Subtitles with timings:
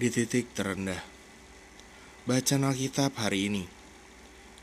[0.00, 1.04] di titik terendah.
[2.24, 3.68] Bacaan Alkitab hari ini.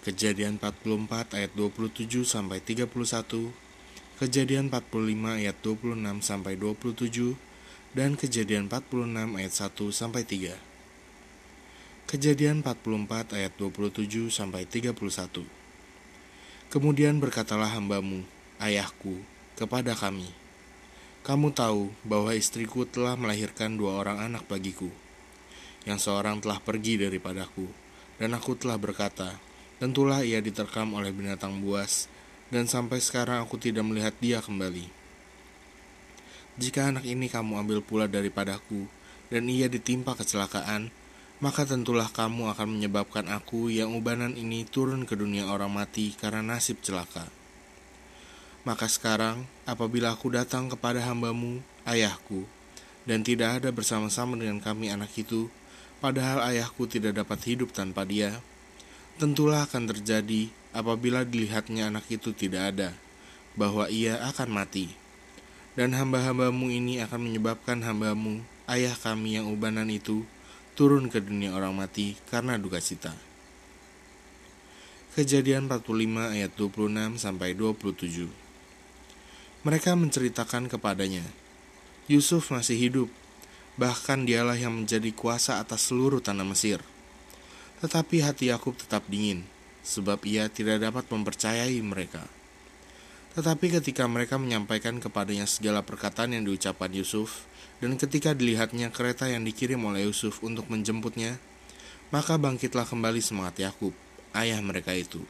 [0.02, 3.54] Kejadian 44 ayat 27 sampai 31,
[4.18, 7.38] Kejadian 45 ayat 26 sampai 27
[7.94, 10.58] dan Kejadian 46 ayat 1 sampai 3.
[12.10, 15.46] Kejadian 44 ayat 27 sampai 31.
[16.74, 18.26] Kemudian berkatalah hambamu,
[18.58, 19.22] ayahku,
[19.54, 20.34] kepada kami,
[21.22, 24.90] Kamu tahu bahwa istriku telah melahirkan dua orang anak bagiku
[25.88, 27.64] yang seorang telah pergi daripadaku,
[28.20, 29.40] dan aku telah berkata,
[29.80, 32.12] tentulah ia diterkam oleh binatang buas,
[32.52, 34.92] dan sampai sekarang aku tidak melihat dia kembali.
[36.60, 38.84] Jika anak ini kamu ambil pula daripadaku,
[39.32, 40.92] dan ia ditimpa kecelakaan,
[41.40, 46.42] maka tentulah kamu akan menyebabkan aku yang ubanan ini turun ke dunia orang mati karena
[46.42, 47.30] nasib celaka.
[48.66, 52.44] Maka sekarang, apabila aku datang kepada hambamu, ayahku,
[53.08, 55.48] dan tidak ada bersama-sama dengan kami anak itu,
[55.98, 58.42] padahal ayahku tidak dapat hidup tanpa dia,
[59.18, 62.90] tentulah akan terjadi apabila dilihatnya anak itu tidak ada,
[63.58, 64.94] bahwa ia akan mati.
[65.78, 70.26] Dan hamba-hambamu ini akan menyebabkan hambamu, ayah kami yang ubanan itu,
[70.78, 73.14] turun ke dunia orang mati karena duka cita.
[75.18, 78.30] Kejadian 45 ayat 26 sampai 27.
[79.66, 81.26] Mereka menceritakan kepadanya,
[82.06, 83.10] Yusuf masih hidup
[83.78, 86.82] Bahkan dialah yang menjadi kuasa atas seluruh tanah Mesir.
[87.78, 89.46] Tetapi hati Yakub tetap dingin,
[89.86, 92.26] sebab ia tidak dapat mempercayai mereka.
[93.38, 97.46] Tetapi ketika mereka menyampaikan kepadanya segala perkataan yang diucapkan Yusuf,
[97.78, 101.38] dan ketika dilihatnya kereta yang dikirim oleh Yusuf untuk menjemputnya,
[102.10, 103.94] maka bangkitlah kembali semangat Yakub,
[104.34, 105.22] ayah mereka itu.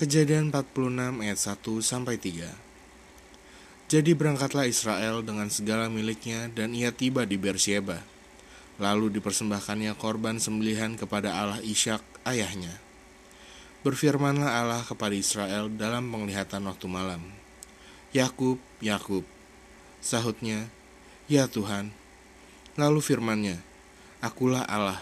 [0.00, 2.65] Kejadian 46 ayat 1 sampai 3.
[3.86, 8.02] Jadi berangkatlah Israel dengan segala miliknya dan ia tiba di Beersheba.
[8.82, 12.82] Lalu dipersembahkannya korban sembelihan kepada Allah Ishak ayahnya.
[13.86, 17.22] Berfirmanlah Allah kepada Israel dalam penglihatan waktu malam.
[18.10, 19.22] Yakub, Yakub.
[20.02, 20.66] Sahutnya,
[21.30, 21.94] Ya Tuhan.
[22.74, 23.62] Lalu firmannya,
[24.18, 24.98] Akulah Allah,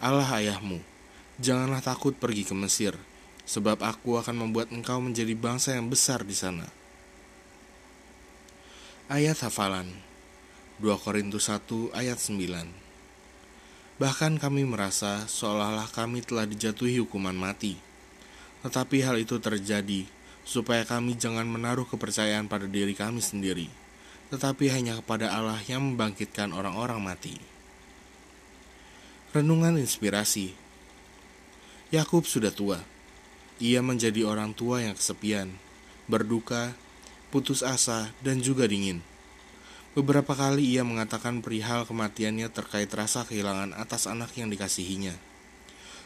[0.00, 0.80] Allah ayahmu.
[1.36, 2.96] Janganlah takut pergi ke Mesir,
[3.44, 6.81] sebab aku akan membuat engkau menjadi bangsa yang besar di sana.'
[9.12, 9.92] Ayat hafalan
[10.80, 17.76] 2 Korintus 1 ayat 9 Bahkan kami merasa seolah-olah kami telah dijatuhi hukuman mati.
[18.64, 20.08] Tetapi hal itu terjadi
[20.48, 23.68] supaya kami jangan menaruh kepercayaan pada diri kami sendiri,
[24.32, 27.36] tetapi hanya kepada Allah yang membangkitkan orang-orang mati.
[29.36, 30.56] Renungan inspirasi
[31.92, 32.80] Yakub sudah tua.
[33.60, 35.52] Ia menjadi orang tua yang kesepian,
[36.08, 36.72] berduka,
[37.32, 39.00] putus asa, dan juga dingin.
[39.96, 45.16] Beberapa kali ia mengatakan perihal kematiannya terkait rasa kehilangan atas anak yang dikasihinya.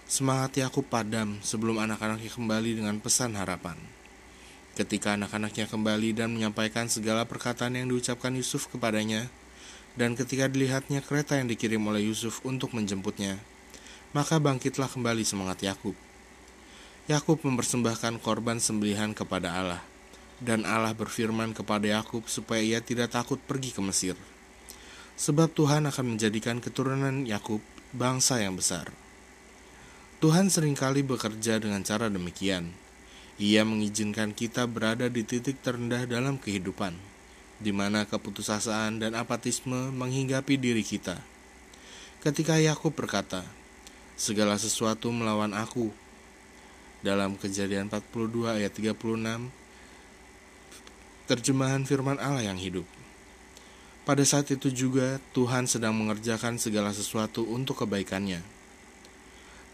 [0.07, 3.75] Semangat Yakub padam sebelum anak-anaknya kembali dengan pesan harapan.
[4.79, 9.27] Ketika anak-anaknya kembali dan menyampaikan segala perkataan yang diucapkan Yusuf kepadanya,
[9.99, 13.43] dan ketika dilihatnya kereta yang dikirim oleh Yusuf untuk menjemputnya,
[14.15, 15.99] maka bangkitlah kembali semangat Yakub.
[17.11, 19.96] Yakub mempersembahkan korban sembelihan kepada Allah
[20.41, 24.17] dan Allah berfirman kepada Yakub supaya ia tidak takut pergi ke Mesir.
[25.17, 27.65] Sebab Tuhan akan menjadikan keturunan Yakub
[27.97, 28.93] bangsa yang besar.
[30.21, 32.73] Tuhan sering kali bekerja dengan cara demikian.
[33.37, 36.97] Ia mengizinkan kita berada di titik terendah dalam kehidupan,
[37.61, 41.21] di mana keputusasaan dan apatisme menghinggapi diri kita.
[42.25, 43.45] Ketika Yakub berkata,
[44.17, 45.93] "Segala sesuatu melawan aku."
[47.05, 49.53] Dalam Kejadian 42 ayat 36,
[51.27, 52.87] terjemahan firman Allah yang hidup.
[54.07, 58.39] Pada saat itu juga Tuhan sedang mengerjakan segala sesuatu untuk kebaikannya.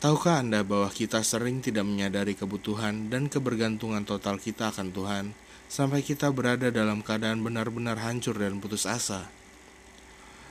[0.01, 5.25] Tahukah Anda bahwa kita sering tidak menyadari kebutuhan dan kebergantungan total kita akan Tuhan
[5.69, 9.29] sampai kita berada dalam keadaan benar-benar hancur dan putus asa?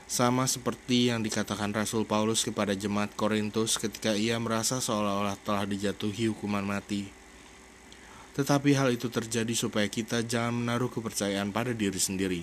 [0.06, 6.30] Sama seperti yang dikatakan Rasul Paulus kepada jemaat Korintus ketika ia merasa seolah-olah telah dijatuhi
[6.30, 7.21] hukuman mati
[8.32, 12.42] tetapi hal itu terjadi supaya kita jangan menaruh kepercayaan pada diri sendiri,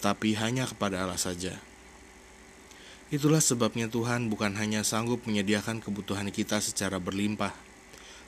[0.00, 1.60] tetapi hanya kepada Allah saja.
[3.10, 7.52] Itulah sebabnya Tuhan bukan hanya sanggup menyediakan kebutuhan kita secara berlimpah,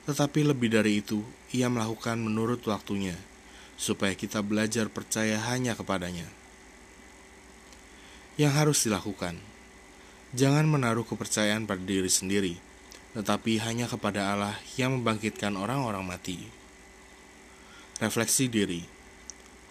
[0.05, 1.23] tetapi lebih dari itu,
[1.55, 3.15] Ia melakukan menurut waktunya,
[3.79, 6.27] supaya kita belajar percaya hanya kepadanya.
[8.37, 9.39] Yang harus dilakukan,
[10.35, 12.55] jangan menaruh kepercayaan pada diri sendiri,
[13.15, 16.62] tetapi hanya kepada Allah yang membangkitkan orang-orang mati.
[18.01, 18.81] Refleksi diri.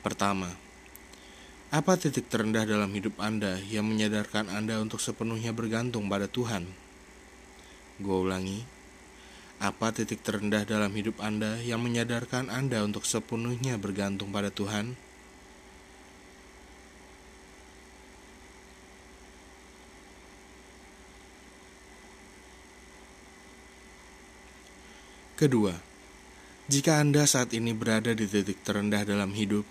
[0.05, 0.49] Pertama,
[1.71, 6.67] Apa titik terendah dalam hidup Anda yang menyadarkan Anda untuk sepenuhnya bergantung pada Tuhan?
[8.03, 8.67] Gue ulangi,
[9.61, 14.97] apa titik terendah dalam hidup Anda yang menyadarkan Anda untuk sepenuhnya bergantung pada Tuhan?
[25.37, 25.90] Kedua,
[26.71, 29.67] jika Anda saat ini berada di titik terendah dalam hidup,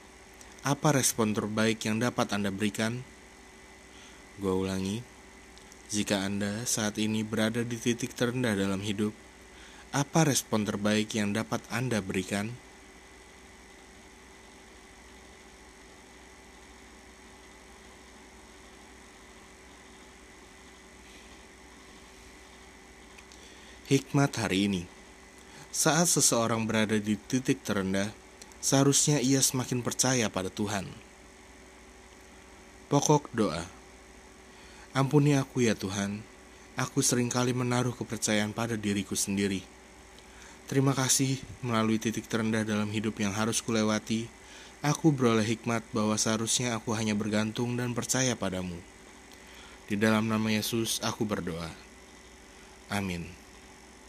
[0.61, 3.01] apa respon terbaik yang dapat Anda berikan?
[4.37, 5.01] Gue ulangi,
[5.89, 9.17] jika Anda saat ini berada di titik terendah dalam hidup,
[9.97, 12.53] apa respon terbaik yang dapat Anda berikan?
[23.89, 25.00] Hikmat hari ini,
[25.71, 28.11] saat seseorang berada di titik terendah,
[28.59, 30.91] seharusnya ia semakin percaya pada Tuhan.
[32.91, 33.63] Pokok doa
[34.91, 36.19] Ampuni aku ya Tuhan,
[36.75, 39.63] aku sering kali menaruh kepercayaan pada diriku sendiri.
[40.67, 44.27] Terima kasih melalui titik terendah dalam hidup yang harus kulewati,
[44.83, 48.83] aku beroleh hikmat bahwa seharusnya aku hanya bergantung dan percaya padamu.
[49.87, 51.71] Di dalam nama Yesus aku berdoa.
[52.91, 53.40] Amin.